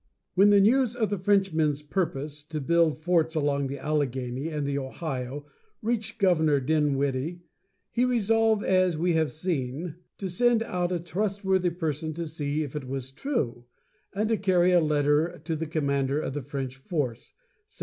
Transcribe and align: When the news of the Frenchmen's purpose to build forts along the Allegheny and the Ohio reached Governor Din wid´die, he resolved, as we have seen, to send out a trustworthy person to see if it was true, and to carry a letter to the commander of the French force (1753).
When 0.33 0.49
the 0.49 0.59
news 0.59 0.95
of 0.95 1.11
the 1.11 1.19
Frenchmen's 1.19 1.83
purpose 1.83 2.41
to 2.45 2.59
build 2.59 2.97
forts 3.03 3.35
along 3.35 3.67
the 3.67 3.77
Allegheny 3.77 4.47
and 4.49 4.65
the 4.65 4.79
Ohio 4.79 5.45
reached 5.79 6.17
Governor 6.17 6.59
Din 6.59 6.95
wid´die, 6.97 7.41
he 7.91 8.03
resolved, 8.03 8.63
as 8.63 8.97
we 8.97 9.13
have 9.13 9.31
seen, 9.31 9.97
to 10.17 10.27
send 10.27 10.63
out 10.63 10.91
a 10.91 10.97
trustworthy 10.99 11.69
person 11.69 12.15
to 12.15 12.25
see 12.27 12.63
if 12.63 12.75
it 12.75 12.87
was 12.87 13.11
true, 13.11 13.65
and 14.11 14.27
to 14.29 14.37
carry 14.37 14.71
a 14.71 14.81
letter 14.81 15.39
to 15.43 15.55
the 15.55 15.67
commander 15.67 16.19
of 16.19 16.33
the 16.33 16.41
French 16.41 16.77
force 16.77 17.33
(1753). 17.67 17.79